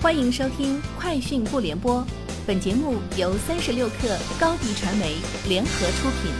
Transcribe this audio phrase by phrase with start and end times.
[0.00, 2.00] 欢迎收听《快讯不联播》，
[2.46, 5.16] 本节目由三十六克高低传媒
[5.48, 6.30] 联合出品。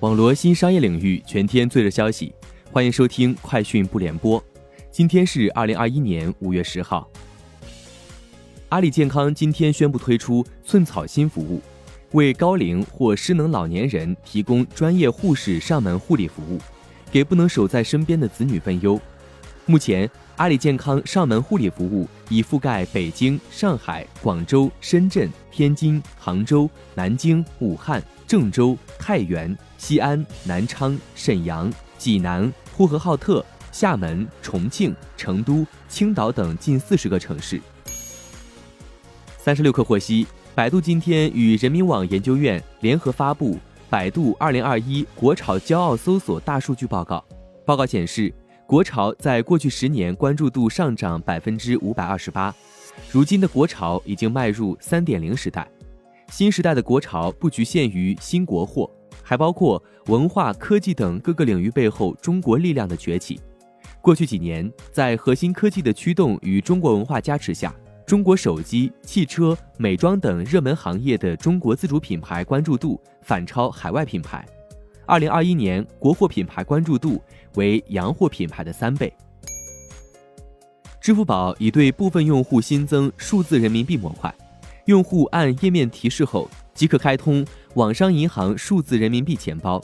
[0.00, 2.34] 网罗新商业领域全天最热消息，
[2.70, 4.38] 欢迎收听《快讯不联播》。
[4.90, 7.08] 今天是二零二一年五月十号。
[8.68, 11.62] 阿里健康今天宣布推出寸草心服务，
[12.12, 16.58] 为高龄或失能老年人提供专业护士上门护理服务，
[17.10, 19.00] 给不能守在身边的子女分忧。
[19.70, 37.60] 目前，阿里健康上门护理服务已覆盖北京、上海、广州、深圳、天津、杭州、南京、武汉、郑州、太原、西安、南昌、沈阳、济南、呼和浩特、厦门、重庆、成都、青岛等近四十个城市。
[39.36, 43.56] 三十六氪获悉，百度今天与人民网研究院联合发布
[43.90, 47.22] 《百度二零二一国潮骄傲搜索大数据报告》，
[47.66, 48.32] 报告显示。
[48.68, 52.54] 国潮在过去十年关注度上涨百分之五百二十八，
[53.10, 55.66] 如今的国潮已经迈入三点零时代。
[56.30, 58.90] 新时代的国潮不局限于新国货，
[59.22, 63.40] 还包括文化、科技等各个领域背后中国力量的崛起。
[64.02, 74.46] 过去几年，在核心科技的驱动与中国文化加持下，中国手机、汽车、美妆等热门行业的中国自主品牌关注度反超海外品牌。
[75.08, 77.18] 二零二一年国货品牌关注度
[77.54, 79.10] 为洋货品牌的三倍。
[81.00, 84.32] 支付宝已对部分用户新增数字人民币模块，
[84.84, 87.42] 用户按页面提示后即可开通
[87.72, 89.82] 网商银行数字人民币钱包。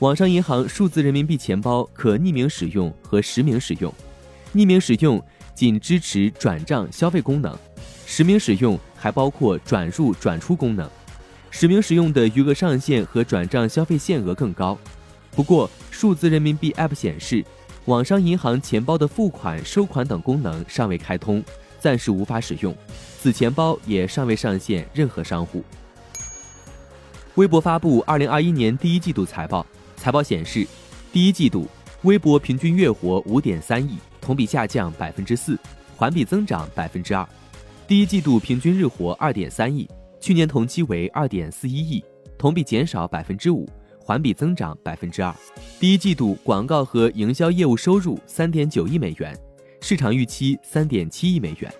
[0.00, 3.90] 网商银行数字人民币钱包可匿名使用和实名使用，
[4.54, 5.22] 匿名使用
[5.54, 7.56] 仅支持转账消费功能，
[8.04, 10.90] 实名使用还包括转入转出功能。
[11.54, 14.76] 实名使用的余额上限和转账消费限额更高，
[15.32, 17.44] 不过数字人民币 App 显示，
[17.84, 21.44] 网商银行钱包的付款、收款等功能尚未开通，
[21.78, 22.74] 暂时无法使用。
[23.20, 25.62] 此钱包也尚未上线任何商户。
[27.34, 29.64] 微博发布二零二一年第一季度财报，
[29.96, 30.66] 财报显示，
[31.12, 31.68] 第一季度
[32.02, 35.58] 微博平均月活五点三亿，同比下降百分之四，
[35.96, 37.28] 环比增长百分之二。
[37.86, 39.86] 第一季度平均日活二点三亿。
[40.22, 42.04] 去年同期为二点四一亿，
[42.38, 43.68] 同比减少百分之五，
[43.98, 45.34] 环比增长百分之二。
[45.80, 49.36] 第一季度广告和营销业务收入三点九亿美元，
[49.80, 51.74] 市场预期三点七亿美元。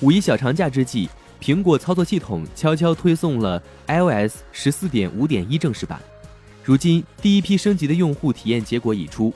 [0.00, 1.10] 五一小长假之际，
[1.42, 6.00] 苹果操作系统悄悄推送了 iOS 十四点五点一正式版。
[6.64, 9.30] 如今，第一批升级的用户体验结果已出，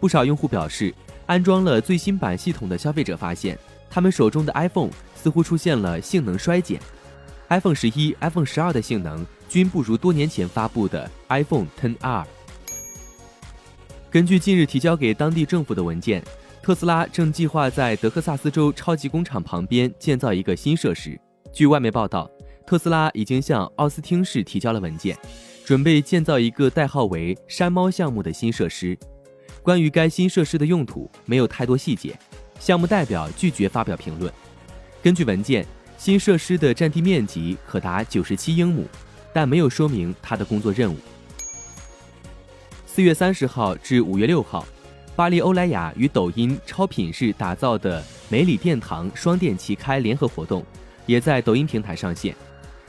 [0.00, 3.58] 不少用户表示，安装了最新版系统的消费者发现，
[3.94, 4.90] 他们手中的 iPhone。
[5.14, 6.78] 似乎出现了性能衰减
[7.48, 12.26] ，iPhone 十一、iPhone 十二的性能均不如多年前发布的 iPhone XR。
[14.10, 16.22] 根据近日提交给当地政府的文件，
[16.62, 21.18] 特斯拉正计划在德克萨斯州超级工厂旁边建造一个新设施。
[21.54, 22.30] 据外媒报道，
[22.66, 25.16] 特斯拉已经向奥斯汀市提交了文件，
[25.64, 28.94] 准备建造一个代号为“山猫”项目的新设施。
[29.62, 32.14] 关于该新设施的用途，没有太多细节，
[32.58, 34.32] 项目代表拒绝发表评论。
[35.02, 35.66] 根据文件，
[35.98, 38.86] 新设施的占地面积可达九十七英亩，
[39.32, 40.96] 但没有说明它的工作任务。
[42.86, 44.64] 四月三十号至五月六号，
[45.16, 50.64] 巴黎欧莱雅与抖音超品式打造的“美里殿堂双店齐开”联合活动，
[51.06, 52.34] 也在抖音平台上线。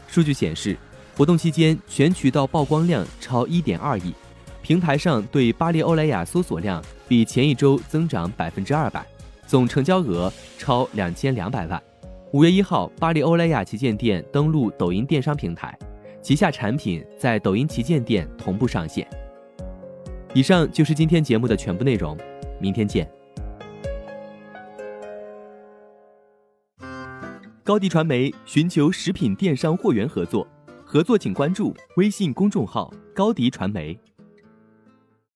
[0.07, 0.77] 数据显示，
[1.17, 4.13] 活动期间全渠道曝光量超一点二亿，
[4.61, 9.05] 平台上对巴黎欧莱雅搜索量比前一周增长百分之二百，
[9.45, 11.81] 总成交额超两千两百万。
[12.31, 15.77] 五月一号，巴黎欧莱雅旗舰店登陆抖音电商平台，
[16.21, 19.07] 旗下产品在抖音旗舰店同步上线。
[20.33, 22.17] 以上就是今天节目的全部内容，
[22.59, 23.09] 明天见。
[27.63, 30.45] 高迪传媒寻求食品电商货源合作，
[30.83, 33.97] 合作请关注微信公众号高迪传媒。